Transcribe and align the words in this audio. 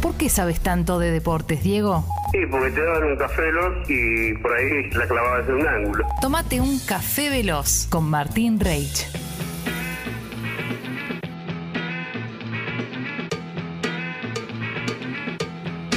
¿Por 0.00 0.14
qué 0.14 0.28
sabes 0.28 0.60
tanto 0.60 0.98
de 0.98 1.10
deportes, 1.10 1.62
Diego? 1.62 2.04
Sí, 2.32 2.38
porque 2.50 2.70
te 2.70 2.82
daban 2.82 3.04
un 3.04 3.16
café 3.16 3.42
veloz 3.42 3.90
y 3.90 4.34
por 4.34 4.52
ahí 4.52 4.90
la 4.90 5.06
clavabas 5.08 5.48
en 5.48 5.54
un 5.54 5.66
ángulo. 5.66 6.06
Tómate 6.20 6.60
un 6.60 6.78
café 6.80 7.30
veloz 7.30 7.86
con 7.88 8.08
Martín 8.08 8.60
Reich. 8.60 9.06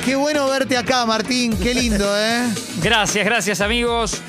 Qué 0.03 0.15
bueno 0.15 0.47
verte 0.49 0.77
acá, 0.77 1.05
Martín. 1.05 1.55
Qué 1.57 1.73
lindo, 1.73 2.05
¿eh? 2.17 2.47
Gracias, 2.81 3.23
gracias 3.23 3.61
amigos. 3.61 4.21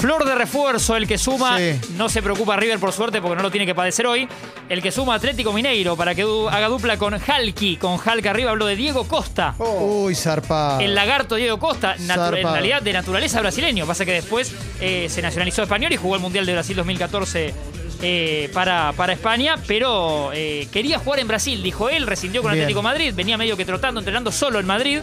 Flor 0.00 0.24
de 0.24 0.34
refuerzo, 0.34 0.96
el 0.96 1.06
que 1.06 1.18
suma, 1.18 1.58
Sí. 1.58 1.78
no 1.96 2.08
se 2.08 2.22
preocupa 2.22 2.56
River 2.56 2.78
por 2.78 2.92
suerte 2.92 3.20
porque 3.20 3.36
no 3.36 3.42
lo 3.42 3.50
tiene 3.50 3.66
que 3.66 3.74
padecer 3.74 4.06
hoy, 4.06 4.26
el 4.68 4.80
que 4.80 4.90
suma 4.90 5.14
Atlético 5.14 5.52
Mineiro 5.52 5.96
para 5.96 6.14
que 6.14 6.22
du- 6.22 6.48
haga 6.48 6.68
dupla 6.68 6.96
con 6.96 7.14
Halki, 7.14 7.76
con 7.76 7.98
Halki 8.02 8.26
arriba 8.28 8.50
hablo 8.52 8.66
de 8.66 8.76
Diego 8.76 9.06
Costa. 9.06 9.54
Uy, 9.58 10.14
zarpado. 10.14 10.80
El 10.80 10.94
lagarto 10.94 11.34
Diego 11.34 11.58
Costa, 11.58 11.94
en 11.98 12.08
realidad 12.08 12.80
de 12.82 12.92
naturaleza 12.94 13.40
brasileño, 13.40 13.86
pasa 13.86 14.04
que 14.06 14.12
después 14.12 14.54
eh, 14.80 15.08
se 15.10 15.20
nacionalizó 15.20 15.62
español 15.62 15.92
y 15.92 15.96
jugó 15.96 16.14
el 16.14 16.22
Mundial 16.22 16.46
de 16.46 16.52
Brasil 16.52 16.76
2014 16.76 17.54
eh, 18.02 18.50
para, 18.54 18.92
para 18.96 19.12
España, 19.12 19.56
pero 19.66 20.30
eh, 20.32 20.66
quería 20.72 20.98
jugar 20.98 21.20
en 21.20 21.28
Brasil, 21.28 21.62
dijo 21.62 21.90
él, 21.90 22.06
rescindió 22.06 22.40
con 22.40 22.52
Bien. 22.52 22.62
Atlético 22.62 22.82
Madrid, 22.82 23.12
venía 23.14 23.36
medio 23.36 23.54
que 23.56 23.66
trotando, 23.66 24.00
entrenando 24.00 24.32
solo 24.32 24.58
en 24.58 24.66
Madrid, 24.66 25.00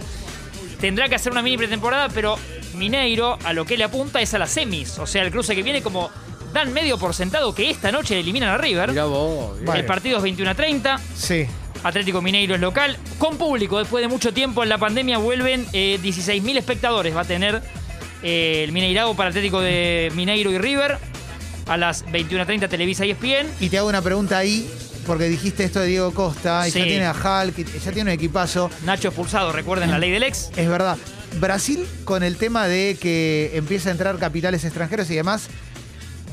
tendrá 0.81 1.07
que 1.07 1.13
hacer 1.15 1.31
una 1.31 1.41
mini 1.43 1.57
pretemporada, 1.57 2.09
pero 2.09 2.37
Mineiro 2.77 3.37
a 3.43 3.53
lo 3.53 3.65
que 3.65 3.77
le 3.77 3.83
apunta 3.83 4.21
es 4.21 4.33
a 4.33 4.37
las 4.39 4.51
semis, 4.51 4.97
o 4.99 5.05
sea, 5.07 5.23
el 5.23 5.31
cruce 5.31 5.55
que 5.55 5.63
viene 5.63 5.81
como 5.81 6.09
dan 6.53 6.71
medio 6.73 6.97
por 6.97 7.13
sentado 7.13 7.53
que 7.53 7.69
esta 7.69 7.91
noche 7.91 8.15
le 8.15 8.21
eliminan 8.21 8.49
a 8.49 8.57
River. 8.57 8.89
Mirá 8.89 9.05
vos. 9.05 9.57
El 9.75 9.85
partido 9.85 10.17
es 10.17 10.23
21 10.23 10.51
a 10.51 10.55
30. 10.55 10.99
Sí. 11.15 11.45
Atlético 11.83 12.21
Mineiro 12.21 12.55
es 12.55 12.61
local. 12.61 12.97
Con 13.19 13.37
público, 13.37 13.77
después 13.79 14.01
de 14.01 14.07
mucho 14.07 14.33
tiempo 14.33 14.63
en 14.63 14.69
la 14.69 14.77
pandemia, 14.77 15.17
vuelven 15.19 15.65
eh, 15.73 15.99
16.000 16.01 16.57
espectadores. 16.57 17.15
Va 17.15 17.21
a 17.21 17.25
tener 17.25 17.61
eh, 18.23 18.63
el 18.63 18.71
Mineirao 18.71 19.13
para 19.15 19.29
Atlético 19.29 19.61
de 19.61 20.11
Mineiro 20.15 20.51
y 20.51 20.57
River. 20.57 20.97
A 21.67 21.75
las 21.77 22.05
21.30 22.05 22.69
Televisa 22.69 23.05
y 23.05 23.11
ESPN. 23.11 23.47
Y 23.59 23.69
te 23.69 23.77
hago 23.77 23.89
una 23.89 24.01
pregunta 24.01 24.37
ahí, 24.37 24.67
porque 25.05 25.25
dijiste 25.25 25.65
esto 25.65 25.81
de 25.81 25.87
Diego 25.87 26.13
Costa, 26.13 26.65
y 26.67 26.71
Sí. 26.71 26.79
ya 26.79 26.85
tiene 26.85 27.05
a 27.05 27.11
Hulk, 27.11 27.55
ya 27.83 27.91
tiene 27.91 28.09
un 28.09 28.15
equipazo. 28.15 28.71
Nacho 28.85 29.09
expulsado, 29.09 29.51
recuerden 29.51 29.91
la 29.91 29.99
ley 29.99 30.09
del 30.11 30.23
ex. 30.23 30.49
Es 30.55 30.69
verdad. 30.69 30.97
Brasil, 31.39 31.85
con 32.05 32.23
el 32.23 32.37
tema 32.37 32.67
de 32.67 32.97
que 32.99 33.51
empieza 33.53 33.89
a 33.89 33.91
entrar 33.91 34.17
capitales 34.17 34.63
extranjeros 34.63 35.09
y 35.11 35.15
demás, 35.15 35.49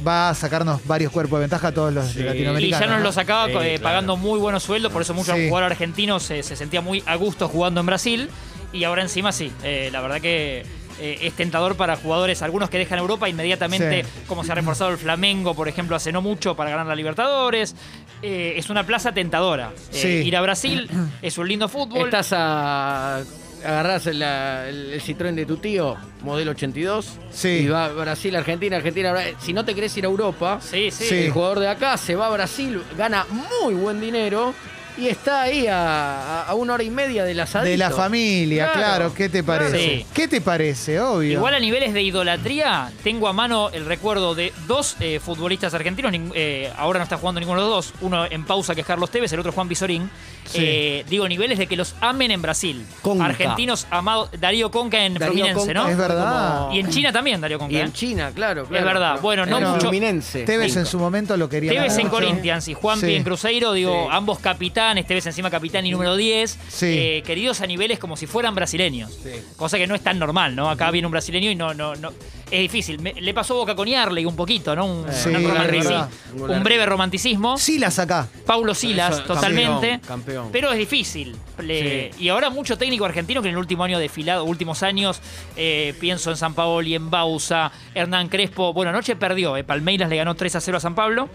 va 0.07 0.31
a 0.31 0.35
sacarnos 0.35 0.87
varios 0.87 1.13
cuerpos 1.13 1.39
de 1.39 1.43
ventaja 1.43 1.69
a 1.69 1.73
todos 1.73 1.93
los 1.93 2.07
Sí. 2.11 2.21
Y 2.21 2.23
latinoamericanos. 2.25 2.81
ya 2.81 2.87
nos 2.93 2.99
¿no? 2.99 3.05
lo 3.05 3.13
sacaba 3.13 3.47
Sí, 3.47 3.53
eh, 3.53 3.57
claro. 3.79 3.83
pagando 3.83 4.17
muy 4.17 4.39
buenos 4.39 4.63
sueldos, 4.63 4.93
por 4.93 5.03
eso 5.03 5.15
muchos 5.15 5.37
Sí. 5.37 5.49
jugadores 5.49 5.73
argentinos 5.77 6.23
se, 6.23 6.43
se 6.43 6.57
sentían 6.57 6.85
muy 6.85 7.03
a 7.07 7.15
gusto 7.17 7.49
jugando 7.49 7.81
en 7.81 7.87
Brasil. 7.87 8.29
Y 8.73 8.85
ahora 8.85 9.03
encima 9.03 9.31
sí, 9.31 9.53
eh, 9.63 9.89
la 9.93 10.01
verdad 10.01 10.21
que 10.21 10.65
eh, 11.01 11.19
es 11.23 11.33
tentador 11.35 11.77
para 11.77 11.97
jugadores, 11.97 12.41
algunos 12.43 12.71
que 12.71 12.79
dejan 12.79 12.99
Europa 13.01 13.29
inmediatamente, 13.29 14.05
Sí. 14.05 14.11
como 14.29 14.45
se 14.45 14.53
ha 14.53 14.55
reforzado 14.55 14.91
el 14.91 14.99
Flamengo, 14.99 15.55
por 15.55 15.69
ejemplo, 15.69 15.97
hace 15.97 16.13
no 16.13 16.23
mucho 16.23 16.55
para 16.55 16.71
ganar 16.71 16.87
la 16.87 16.95
Libertadores. 16.95 17.75
Eh, 18.23 18.55
es 18.57 18.71
una 18.71 18.85
plaza 18.87 19.13
tentadora. 19.13 19.73
Eh, 19.93 19.99
Sí. 20.01 20.09
Ir 20.29 20.37
a 20.37 20.41
Brasil 20.41 20.89
es 21.21 21.37
un 21.39 21.49
lindo 21.49 21.69
fútbol. 21.69 22.05
Estás 22.07 22.29
a. 22.33 23.23
Agarrás 23.65 24.07
el, 24.07 24.21
el- 24.23 24.91
el 24.93 25.01
Citroën 25.03 25.35
de 25.35 25.47
tu 25.47 25.57
tío, 25.57 25.97
modelo 26.23 26.51
82. 26.53 27.19
Sí. 27.33 27.49
Y 27.49 27.69
va 27.69 27.87
a 27.87 27.89
Brasil, 27.89 28.35
Argentina, 28.37 28.77
Argentina. 28.77 29.15
Si 29.41 29.53
no 29.53 29.65
te 29.65 29.75
querés 29.75 29.97
ir 29.97 30.05
a 30.05 30.09
Europa, 30.09 30.59
Sí, 30.61 30.91
sí. 30.91 31.07
El 31.15 31.31
jugador 31.31 31.61
de 31.61 31.69
acá 31.69 31.97
se 31.97 32.15
va 32.15 32.27
a 32.27 32.31
Brasil, 32.31 32.83
gana 32.97 33.27
muy 33.63 33.75
buen 33.75 34.01
dinero 34.01 34.55
y 34.97 35.09
está 35.09 35.43
ahí 35.43 35.67
a, 35.69 36.47
una 36.55 36.75
hora 36.75 36.85
y 36.85 36.91
media 36.91 37.25
del 37.25 37.41
asadito. 37.41 37.69
De 37.71 37.77
la 37.77 37.91
familia, 37.91 38.67
claro. 38.73 38.79
Claro, 38.79 39.15
¿Qué 39.15 39.29
te 39.29 39.43
parece? 39.43 39.79
Sí. 39.79 40.07
¿Qué 40.15 40.29
te 40.29 40.41
parece? 40.41 41.01
Obvio. 41.01 41.33
Igual 41.33 41.55
a 41.55 41.59
niveles 41.59 41.93
de 41.95 42.03
idolatría, 42.03 42.93
tengo 43.03 43.27
a 43.27 43.33
mano 43.33 43.71
el 43.71 43.87
recuerdo 43.87 44.35
de 44.37 44.53
dos 44.69 44.97
eh, 45.01 45.19
futbolistas 45.19 45.75
argentinos. 45.75 46.13
eh, 46.35 46.71
ahora 46.77 47.01
no 47.01 47.03
está 47.05 47.17
jugando 47.17 47.41
ninguno 47.41 47.61
de 47.63 47.67
los 47.69 47.75
dos. 47.91 47.95
Uno 48.03 48.25
en 48.27 48.45
pausa, 48.45 48.75
que 48.77 48.83
es 48.83 48.87
Carlos 48.87 49.11
Tevez, 49.11 49.33
el 49.33 49.41
otro 49.41 49.51
Juan 49.51 49.69
Pizorín. 49.69 50.09
Sí. 50.47 50.59
Eh, 50.61 51.05
digo, 51.09 51.27
niveles 51.29 51.59
de 51.59 51.67
que 51.67 51.77
los 51.77 51.95
amen 52.01 52.31
en 52.31 52.43
Brasil. 52.43 52.85
Conca. 53.03 53.25
Argentinos 53.27 53.87
amados. 53.91 54.31
Darío 54.39 54.71
Conca 54.71 55.05
en 55.05 55.15
Darío 55.15 55.33
Fluminense, 55.33 55.59
Conca 55.67 55.75
¿no? 55.75 55.89
Es 55.89 55.97
verdad. 55.97 56.59
como- 56.65 56.75
Y 56.75 56.79
en 56.81 56.91
China 56.91 57.13
también, 57.13 57.41
Darío 57.41 57.59
Conca. 57.59 57.73
Y 57.73 57.77
¿eh? 57.79 57.81
en 57.81 57.93
China, 57.93 58.31
claro, 58.35 58.67
claro. 58.67 58.85
verdad. 58.87 59.11
Pero- 59.13 59.23
Bueno, 59.23 59.47
no 59.47 59.61
mucho- 59.61 59.81
Fluminense. 59.81 60.45
Tevez 60.45 60.77
en 60.77 60.87
su 60.87 60.99
momento 60.99 61.37
lo 61.37 61.49
quería 61.49 61.73
Tevez 61.73 61.97
en. 61.99 62.09
Corinthians 62.09 62.69
y 62.69 62.75
Juanpi 62.75 63.07
Sí. 63.07 63.15
en 63.15 63.25
Cruzeiro, 63.25 63.73
digo, 63.73 64.05
Sí. 64.05 64.09
ambos 64.13 64.39
capitanes, 64.39 65.07
Tevez 65.07 65.27
encima 65.27 65.51
capitán 65.51 65.85
y 65.87 65.91
número 65.91 66.17
10, 66.17 66.59
Sí. 66.69 66.87
eh, 66.87 67.23
queridos 67.27 67.61
a 67.61 67.67
niveles 67.67 67.99
como 67.99 68.17
si 68.17 68.27
fueran 68.27 68.55
brasileños. 68.55 69.11
Sí. 69.23 69.31
Cosa 69.57 69.79
que 69.79 69.87
no 69.87 69.95
es 69.95 70.03
tan 70.03 70.19
normal, 70.19 70.55
¿no? 70.55 70.71
Acá 70.71 70.91
viene 70.91 71.07
un 71.07 71.13
brasileño 71.13 71.51
y 71.51 71.55
no, 71.57 71.75
no, 71.75 71.95
no. 71.97 72.13
Es 72.55 72.61
difícil. 72.61 73.01
Me- 73.01 73.15
le 73.15 73.35
pasó 73.35 73.55
Boca 73.57 73.75
con 73.75 73.89
Yarley 73.89 74.25
un 74.25 74.37
poquito, 74.37 74.77
¿no? 74.77 74.87
Un, 74.87 75.07
Sí, 75.13 75.29
una 75.31 75.39
es 75.39 75.45
romantici- 75.45 75.83
verdad. 75.89 76.09
un 76.57 76.63
breve 76.63 76.87
romanticismo. 76.87 77.59
Silas 77.59 77.99
acá. 77.99 78.29
Paulo 78.47 78.75
Silas, 78.75 79.15
Eso, 79.17 79.25
totalmente. 79.25 79.99
campeón, 80.01 80.07
campeón. 80.07 80.49
Pero 80.53 80.71
es 80.71 80.79
difícil. 80.79 81.35
Le- 81.59 82.13
Y 82.19 82.29
ahora 82.29 82.51
mucho 82.51 82.79
técnico 82.79 83.05
argentino 83.05 83.43
que 83.43 83.49
en 83.49 83.55
el 83.55 83.59
último 83.59 83.83
año 83.83 83.99
desfilado, 83.99 84.45
últimos 84.45 84.83
años, 84.85 85.21
eh, 85.57 85.95
pienso 86.01 86.31
en 86.31 86.37
San 86.37 86.55
Paoli, 86.55 86.95
en 86.95 87.11
Bausa, 87.11 87.73
Hernán 87.95 88.29
Crespo. 88.29 88.73
Bueno, 88.73 88.91
anoche 88.91 89.17
perdió. 89.17 89.57
eh, 89.57 89.65
Palmeiras 89.65 90.09
le 90.09 90.17
ganó 90.17 90.35
3 90.37 90.55
a 90.55 90.61
0 90.61 90.77
a 90.77 90.81
San 90.81 90.95
Pablo. 90.95 91.29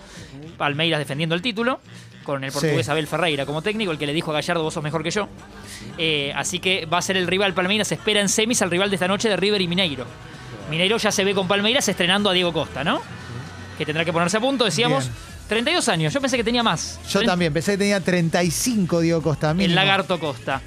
Palmeiras 0.58 1.00
defendiendo 1.00 1.35
el 1.35 1.41
título. 1.41 1.79
Con 2.24 2.44
el 2.44 2.52
portugués 2.52 2.85
Sí. 2.85 2.91
Abel 2.91 3.08
Ferreira 3.08 3.46
como 3.46 3.62
técnico, 3.63 3.91
el 3.91 3.97
que 3.97 4.06
le 4.06 4.13
dijo 4.13 4.29
a 4.29 4.35
Gallardo, 4.35 4.62
vos 4.62 4.74
sos 4.74 4.84
mejor 4.84 5.02
que 5.03 5.09
yo. 5.09 5.28
Eh, 5.97 6.31
así 6.35 6.59
que 6.59 6.85
va 6.85 7.00
a 7.00 7.02
ser 7.02 7.18
el 7.18 7.25
rival 7.28 7.53
Palmeiras. 7.53 7.91
Espera 7.91 8.22
en 8.22 8.29
semis 8.29 8.62
al 8.62 8.69
rival 8.69 8.90
de 8.90 8.97
esta 8.97 9.08
noche 9.08 9.29
de 9.29 9.35
River 9.35 9.59
y 9.62 9.68
Mineiro. 9.68 10.06
Mineiro 10.69 10.97
ya 10.97 11.12
se 11.12 11.24
ve 11.24 11.34
con 11.34 11.47
Palmeiras 11.47 11.88
estrenando 11.88 12.30
a 12.30 12.34
Diego 12.34 12.53
Costa, 12.53 12.84
¿no? 12.84 13.02
Que 13.78 13.85
tendrá 13.85 14.06
que 14.06 14.13
ponerse 14.13 14.38
a 14.38 14.40
punto, 14.40 14.66
decíamos. 14.66 15.06
Bien. 15.06 15.30
32 15.50 15.90
años, 15.90 16.13
yo 16.13 16.22
pensé 16.22 16.38
que 16.38 16.44
tenía 16.44 16.62
más. 16.62 17.00
Yo 17.09 17.24
también, 17.24 17.52
pensé 17.52 17.72
que 17.72 17.80
tenía 17.80 18.00
35, 18.00 19.00
Diego 19.00 19.22
Costa. 19.22 19.50
el 19.50 19.58
mínimo. 19.58 19.75
Lagarto 19.75 20.19
Costa. 20.19 20.62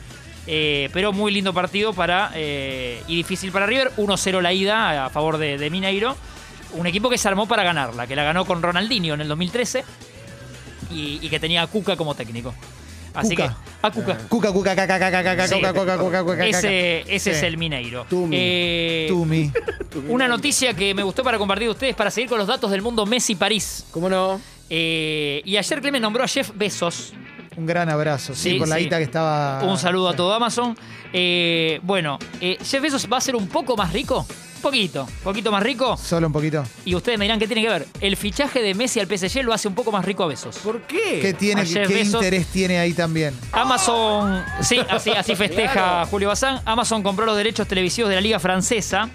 Eh, 0.44 0.90
pero 0.92 1.12
muy 1.12 1.30
lindo 1.30 1.54
partido 1.54 1.92
para 1.92 2.32
eh, 2.34 3.00
y 3.06 3.14
difícil 3.16 3.52
para 3.52 3.64
River. 3.66 3.92
1-0 3.96 4.40
la 4.40 4.52
ida 4.52 5.06
a 5.06 5.10
favor 5.10 5.38
de, 5.38 5.56
de 5.56 5.70
Mineiro. 5.70 6.16
Un 6.72 6.86
equipo 6.86 7.08
que 7.08 7.16
se 7.18 7.28
armó 7.28 7.46
para 7.46 7.62
ganarla, 7.62 8.06
que 8.08 8.16
la 8.16 8.24
ganó 8.24 8.44
con 8.44 8.60
Ronaldinho 8.60 9.14
en 9.14 9.20
el 9.20 9.28
2013 9.28 9.84
y, 10.90 11.18
y 11.22 11.28
que 11.28 11.38
tenía 11.38 11.62
a 11.62 11.66
Cuca 11.68 11.96
como 11.96 12.14
técnico. 12.16 12.52
Así 13.14 13.36
Cuca. 13.36 13.48
que 13.48 13.86
a 13.86 13.90
Cuca. 13.90 14.18
Cuca, 14.28 14.52
cuca, 14.52 14.74
caca, 14.74 14.98
caca, 14.98 15.46
Sí. 15.48 15.54
cuca, 15.56 15.72
cuca, 15.74 15.98
cuca, 15.98 16.22
cuca, 16.24 16.46
Ese, 16.46 17.00
ese 17.14 17.30
es 17.32 17.42
el 17.42 17.56
Mineiro. 17.58 18.06
Tumi. 18.08 18.36
Eh, 18.38 19.06
Tumi. 19.08 19.50
una 20.08 20.28
noticia 20.28 20.74
que 20.74 20.94
me 20.94 21.02
gustó 21.02 21.22
para 21.22 21.36
compartir 21.38 21.68
con 21.68 21.72
ustedes 21.74 21.94
para 21.94 22.10
seguir 22.10 22.28
con 22.30 22.38
los 22.38 22.46
datos 22.46 22.70
del 22.70 22.80
mundo 22.82 23.04
Messi-París. 23.06 23.84
¿Cómo 23.90 24.08
no? 24.08 24.40
Eh, 24.70 25.42
y 25.44 25.56
ayer 25.56 25.80
Clemen 25.82 26.00
nombró 26.00 26.24
a 26.24 26.28
Jeff 26.28 26.50
Bezos, 26.54 27.12
Un 27.56 27.66
gran 27.66 27.90
abrazo. 27.90 28.34
Sí, 28.34 28.52
Sí, 28.52 28.58
por 28.58 28.66
la 28.68 28.76
sí. 28.76 28.84
guita 28.84 28.96
que 28.96 29.04
estaba. 29.04 29.62
Un 29.64 29.76
saludo 29.76 30.08
a 30.08 30.16
todo 30.16 30.32
Amazon. 30.32 30.74
Eh, 31.12 31.78
bueno, 31.82 32.18
eh, 32.40 32.56
Jeff 32.64 32.80
Bezos 32.80 33.06
va 33.12 33.18
a 33.18 33.20
ser 33.20 33.36
un 33.36 33.46
poco 33.48 33.76
más 33.76 33.92
rico. 33.92 34.26
Poquito, 34.62 35.08
poquito 35.24 35.50
más 35.50 35.62
rico. 35.62 35.96
Solo 35.96 36.28
un 36.28 36.32
poquito. 36.32 36.64
Y 36.84 36.94
ustedes 36.94 37.18
me 37.18 37.24
dirán 37.24 37.38
qué 37.40 37.46
tiene 37.48 37.62
que 37.62 37.68
ver. 37.68 37.86
El 38.00 38.16
fichaje 38.16 38.62
de 38.62 38.74
Messi 38.74 39.00
al 39.00 39.06
PSG 39.08 39.42
lo 39.42 39.52
hace 39.52 39.66
un 39.68 39.74
poco 39.74 39.90
más 39.90 40.04
rico 40.04 40.22
a 40.22 40.28
Bezos. 40.28 40.56
¿Por 40.58 40.82
qué? 40.82 41.18
¿Qué, 41.20 41.34
tiene, 41.34 41.62
Ayer 41.62 41.86
qué 41.88 42.02
Bezos- 42.04 42.14
interés 42.14 42.46
tiene 42.46 42.78
ahí 42.78 42.92
también? 42.92 43.34
Amazon, 43.50 44.42
sí, 44.62 44.78
así, 44.88 45.10
así 45.10 45.34
festeja 45.36 45.72
Claro. 45.72 46.06
Julio 46.06 46.28
Bazán. 46.28 46.60
Amazon 46.64 47.02
compró 47.02 47.26
los 47.26 47.36
derechos 47.36 47.66
televisivos 47.66 48.08
de 48.08 48.14
la 48.14 48.20
Liga 48.20 48.38
Francesa. 48.38 49.10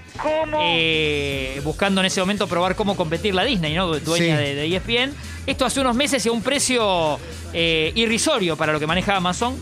Eh, 0.61 1.61
buscando 1.63 2.01
en 2.01 2.07
ese 2.07 2.19
momento 2.19 2.47
probar 2.47 2.75
cómo 2.75 2.95
competir 2.95 3.33
la 3.33 3.43
Disney, 3.43 3.73
¿no? 3.73 3.87
Dueña 3.87 4.37
Sí. 4.37 4.43
de, 4.43 4.55
de 4.55 4.75
ESPN. 4.75 5.13
Esto 5.45 5.65
hace 5.65 5.79
unos 5.79 5.95
meses 5.95 6.25
y 6.25 6.29
a 6.29 6.31
un 6.31 6.41
precio 6.41 7.19
eh, 7.53 7.91
irrisorio 7.95 8.57
para 8.57 8.73
lo 8.73 8.79
que 8.79 8.87
maneja 8.87 9.15
Amazon. 9.15 9.55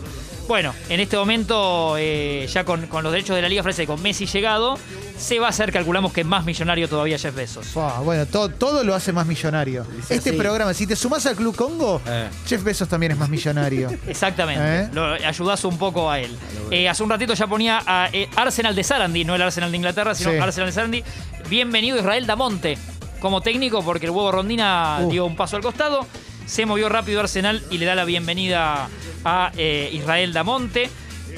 Bueno, 0.48 0.72
en 0.88 1.00
este 1.00 1.16
momento, 1.16 1.96
eh, 1.98 2.46
ya 2.52 2.64
con, 2.64 2.86
con 2.86 3.02
los 3.02 3.10
derechos 3.12 3.34
de 3.34 3.42
la 3.42 3.48
Liga 3.48 3.62
Francesa 3.64 3.82
y 3.82 3.86
con 3.88 4.00
Messi 4.00 4.26
llegado, 4.26 4.78
se 5.18 5.40
va 5.40 5.46
a 5.46 5.50
hacer, 5.50 5.72
calculamos 5.72 6.12
que 6.12 6.22
más 6.22 6.44
millonario 6.44 6.88
todavía 6.88 7.18
Jeff 7.18 7.34
Bezos. 7.34 7.66
Bueno, 8.04 8.26
todo, 8.26 8.48
todo 8.50 8.84
lo 8.84 8.94
hace 8.94 9.12
más 9.12 9.26
millonario. 9.26 9.84
Dice 9.96 10.14
Este 10.14 10.30
así. 10.30 10.38
programa, 10.38 10.72
si 10.72 10.86
te 10.86 10.94
sumás 10.94 11.26
al 11.26 11.34
Club 11.34 11.56
Congo, 11.56 12.00
Eh. 12.06 12.28
Jeff 12.46 12.62
Bezos 12.62 12.88
también 12.88 13.10
es 13.12 13.18
más 13.18 13.28
millonario. 13.28 13.90
Exactamente. 14.06 14.82
¿Eh? 14.82 14.88
Lo 14.92 15.14
ayudás 15.14 15.64
un 15.64 15.78
poco 15.78 16.08
a 16.08 16.20
él. 16.20 16.36
Eh, 16.70 16.88
hace 16.88 17.02
un 17.02 17.10
ratito 17.10 17.34
ya 17.34 17.48
ponía 17.48 17.82
a 17.84 18.08
eh, 18.12 18.28
Arsenal 18.36 18.74
de 18.76 18.84
Sarandí, 18.84 19.24
no 19.24 19.34
el 19.34 19.42
Arsenal 19.42 19.70
de 19.72 19.76
Inglaterra, 19.78 20.14
sino 20.14 20.30
Sí. 20.30 20.36
Arsenal 20.38 20.68
de 20.68 20.72
Sarandí. 20.72 21.04
Bienvenido 21.48 21.98
Israel 21.98 22.24
Damonte 22.24 22.78
como 23.20 23.40
técnico 23.40 23.82
porque 23.82 24.06
el 24.06 24.12
huevo 24.12 24.30
Rondina 24.30 24.98
Uh. 25.02 25.10
dio 25.10 25.26
un 25.26 25.34
paso 25.34 25.56
al 25.56 25.62
costado. 25.62 26.06
Se 26.46 26.64
movió 26.66 26.88
rápido 26.88 27.20
Arsenal 27.20 27.62
y 27.70 27.78
le 27.78 27.86
da 27.86 27.94
la 27.94 28.04
bienvenida 28.04 28.88
a 29.24 29.52
eh, 29.56 29.90
Israel 29.92 30.32
Damonte. 30.32 30.88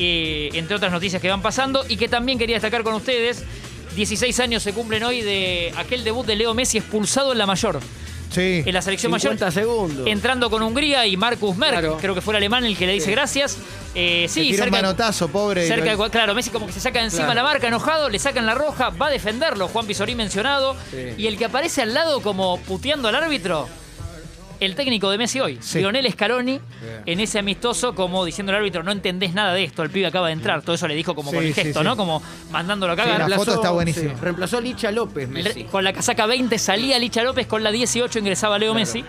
eh, 0.00 0.50
entre 0.52 0.76
otras 0.76 0.92
noticias 0.92 1.20
que 1.20 1.28
van 1.28 1.42
pasando 1.42 1.84
y 1.88 1.96
que 1.96 2.08
también 2.08 2.38
quería 2.38 2.56
destacar 2.56 2.82
con 2.84 2.94
ustedes. 2.94 3.42
16 3.96 4.38
años 4.40 4.62
se 4.62 4.72
cumplen 4.72 5.02
hoy 5.02 5.22
de 5.22 5.72
aquel 5.76 6.04
debut 6.04 6.24
de 6.24 6.36
Leo 6.36 6.54
Messi 6.54 6.78
expulsado 6.78 7.32
en 7.32 7.38
la 7.38 7.46
mayor. 7.46 7.80
Sí. 8.30 8.62
En 8.64 8.74
la 8.74 8.82
selección 8.82 9.10
50 9.10 9.46
mayor. 9.46 9.52
segundos. 9.52 10.06
Entrando 10.06 10.50
con 10.50 10.62
Hungría 10.62 11.06
y 11.06 11.16
Marcus 11.16 11.56
Merck, 11.56 11.72
Claro. 11.80 11.96
creo 12.00 12.14
que 12.14 12.20
fue 12.20 12.34
el 12.34 12.36
alemán 12.36 12.64
el 12.66 12.76
que 12.76 12.86
le 12.86 12.92
dice 12.92 13.10
gracias. 13.10 13.56
Eh, 13.94 14.26
Se 14.28 14.34
sí, 14.34 14.40
tiró 14.50 14.64
un 14.64 14.70
cerca, 14.70 14.82
manotazo, 14.82 15.28
pobre. 15.28 15.66
cerca 15.66 15.94
lo- 15.94 16.10
claro, 16.10 16.34
Messi 16.34 16.50
como 16.50 16.66
que 16.66 16.72
se 16.74 16.80
saca 16.80 17.02
encima 17.02 17.24
Claro. 17.24 17.40
la 17.40 17.42
marca, 17.44 17.66
enojado, 17.66 18.08
le 18.10 18.18
sacan 18.18 18.44
la 18.46 18.54
roja, 18.54 18.90
va 18.90 19.06
a 19.06 19.10
defenderlo, 19.10 19.66
Juan 19.68 19.86
Pizorí 19.86 20.14
mencionado. 20.14 20.76
Sí. 20.90 21.14
Y 21.16 21.26
el 21.26 21.38
que 21.38 21.46
aparece 21.46 21.80
al 21.82 21.94
lado 21.94 22.20
como 22.20 22.58
puteando 22.60 23.08
al 23.08 23.14
árbitro, 23.16 23.66
el 24.60 24.74
técnico 24.74 25.10
de 25.10 25.18
Messi 25.18 25.40
hoy, 25.40 25.58
Sí. 25.60 25.78
Lionel 25.78 26.10
Scaloni, 26.12 26.60
en 27.06 27.20
ese 27.20 27.38
amistoso, 27.38 27.94
como 27.94 28.24
diciendo 28.24 28.50
al 28.52 28.58
árbitro, 28.58 28.82
no 28.82 28.90
entendés 28.92 29.32
nada 29.34 29.52
de 29.54 29.64
esto, 29.64 29.82
el 29.82 29.90
pibe 29.90 30.06
acaba 30.06 30.26
de 30.28 30.32
entrar. 30.32 30.62
Todo 30.62 30.74
eso 30.74 30.88
le 30.88 30.94
dijo 30.94 31.14
como 31.14 31.30
Sí, 31.30 31.36
con 31.36 31.44
el 31.46 31.54
gesto, 31.54 31.78
sí. 31.80 31.84
¿no? 31.84 31.96
Como 31.96 32.22
mandándolo 32.50 32.92
a 32.92 32.96
Sí, 32.96 33.02
cagar. 33.02 33.28
la 33.30 33.36
foto 33.36 33.54
está 33.54 33.70
buenísima. 33.70 34.14
sí, 34.14 34.20
reemplazó 34.20 34.58
a 34.58 34.60
Licha 34.60 34.90
López, 34.90 35.28
Messi. 35.28 35.64
Con 35.64 35.84
la 35.84 35.92
casaca 35.92 36.26
20 36.26 36.58
salía 36.58 36.98
Licha 36.98 37.22
López, 37.22 37.46
con 37.46 37.62
la 37.62 37.70
18 37.70 38.18
ingresaba 38.18 38.58
Leo 38.58 38.74
Messi. 38.74 39.04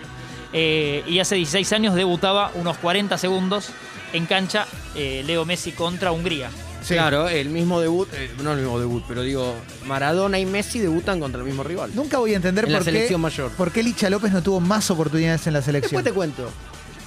Eh, 0.52 1.04
y 1.06 1.20
hace 1.20 1.36
16 1.36 1.72
años 1.74 1.94
debutaba 1.94 2.50
unos 2.54 2.76
40 2.78 3.16
segundos 3.18 3.70
en 4.12 4.26
cancha 4.26 4.66
eh, 4.96 5.22
Leo 5.24 5.44
Messi 5.44 5.70
contra 5.72 6.10
Hungría. 6.10 6.50
Sí. 6.82 6.94
Claro, 6.94 7.28
el 7.28 7.48
mismo 7.50 7.80
debut, 7.80 8.08
eh, 8.14 8.30
no 8.42 8.52
el 8.52 8.58
mismo 8.60 8.78
debut, 8.80 9.04
pero 9.06 9.22
digo, 9.22 9.54
Maradona 9.86 10.38
y 10.38 10.46
Messi 10.46 10.78
debutan 10.78 11.20
contra 11.20 11.40
el 11.40 11.46
mismo 11.46 11.62
rival. 11.62 11.90
Nunca 11.94 12.18
voy 12.18 12.32
a 12.32 12.36
entender 12.36 12.64
En 12.64 12.72
la 12.72 12.78
por 12.78 12.84
qué, 12.86 12.90
selección 12.92 13.20
mayor. 13.20 13.50
por 13.52 13.70
qué 13.70 13.82
Licha 13.82 14.08
López 14.10 14.32
no 14.32 14.42
tuvo 14.42 14.60
más 14.60 14.90
oportunidades 14.90 15.46
en 15.46 15.52
la 15.52 15.62
selección. 15.62 16.02
Después 16.02 16.04
te 16.04 16.12
cuento. 16.16 16.50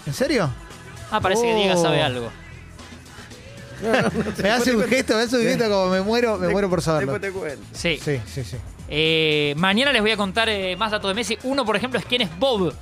¿En 0.06 0.14
serio? 0.14 0.50
Ah, 1.12 1.20
parece 1.20 1.42
que 1.44 1.56
Diego 1.56 1.80
Oh. 1.80 1.82
sabe 1.82 2.02
algo. 2.02 2.30
Me 4.42 4.50
hace 4.50 4.76
un 4.76 4.84
gesto, 4.84 5.14
me 5.16 5.24
hace 5.24 5.36
un 5.36 5.44
gesto 5.44 5.66
como 5.70 5.88
me 5.90 6.02
muero, 6.02 6.38
me 6.38 6.48
muero 6.48 6.70
por 6.70 6.82
saberlo. 6.82 7.12
Después 7.14 7.34
te 7.34 7.38
cuento. 7.38 7.66
Sí. 7.74 8.00
Sí, 8.02 8.20
sí, 8.26 8.44
sí. 8.44 8.58
Eh, 8.88 9.54
mañana 9.58 9.92
les 9.92 10.02
voy 10.02 10.12
a 10.12 10.18
contar 10.18 10.48
eh, 10.50 10.76
más 10.78 10.92
datos 10.92 11.10
de 11.10 11.16
Messi. 11.16 11.38
Uno, 11.44 11.66
por 11.66 11.76
ejemplo, 11.76 12.00
es 12.00 12.06
quién 12.06 12.22
es 12.22 12.30
Bob. 12.40 12.74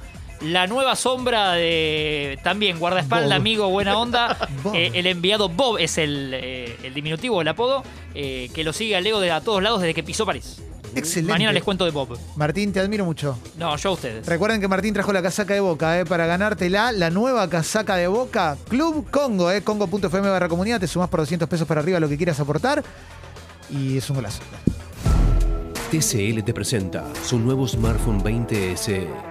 La 0.43 0.65
nueva 0.65 0.95
sombra 0.95 1.53
de 1.53 2.39
también 2.43 2.79
guardaespaldas, 2.79 3.29
Bob. 3.29 3.37
amigo, 3.37 3.69
buena 3.69 3.97
onda. 3.97 4.37
Eh, 4.73 4.91
el 4.93 5.07
enviado 5.07 5.49
Bob 5.49 5.79
es 5.79 5.97
el, 5.97 6.31
eh, 6.33 6.77
el 6.83 6.93
diminutivo, 6.93 7.41
el 7.41 7.47
apodo, 7.47 7.83
eh, 8.13 8.49
que 8.53 8.63
lo 8.63 8.73
sigue 8.73 8.95
a 8.95 9.01
Leo 9.01 9.19
de 9.19 9.31
a 9.31 9.41
todos 9.41 9.61
lados 9.61 9.81
desde 9.81 9.93
que 9.93 10.03
pisó 10.03 10.25
París. 10.25 10.61
Excelente. 10.95 11.31
Mañana 11.31 11.51
les 11.51 11.63
cuento 11.63 11.83
de 11.83 11.91
Bob. 11.91 12.17
Martín, 12.35 12.71
te 12.71 12.79
admiro 12.79 13.05
mucho. 13.05 13.37
No, 13.57 13.75
yo 13.75 13.89
a 13.89 13.93
ustedes. 13.93 14.25
Recuerden 14.25 14.61
que 14.61 14.67
Martín 14.67 14.93
trajo 14.93 15.11
la 15.11 15.21
casaca 15.21 15.53
de 15.53 15.59
Boca, 15.59 15.99
¿eh? 15.99 16.05
Para 16.05 16.25
ganártela, 16.25 16.91
la 16.91 17.09
nueva 17.09 17.49
casaca 17.49 17.95
de 17.95 18.07
Boca, 18.07 18.57
Club 18.69 19.09
Congo, 19.09 19.51
¿eh? 19.51 19.61
Congo.fm 19.61 20.29
barra 20.29 20.47
comunidad, 20.47 20.79
te 20.79 20.87
sumás 20.87 21.09
por 21.09 21.21
200 21.21 21.49
pesos 21.49 21.67
para 21.67 21.81
arriba 21.81 21.99
lo 21.99 22.07
que 22.09 22.17
quieras 22.17 22.39
aportar. 22.39 22.83
Y 23.69 23.97
es 23.97 24.09
un 24.09 24.17
golazo. 24.17 24.41
TCL 25.91 26.43
te 26.43 26.53
presenta 26.53 27.05
su 27.23 27.39
nuevo 27.39 27.67
smartphone 27.67 28.21
20 28.23 28.77
SE. 28.77 29.30